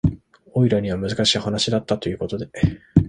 [0.53, 2.49] オイラには難しい話だったということで